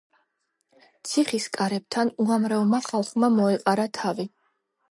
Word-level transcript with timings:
ციხის 1.09 1.45
კარებთან 1.59 2.11
უამრავმა 2.25 2.81
ხალხმა 2.89 3.31
მოეყარა 3.37 3.89
თავი. 4.03 4.31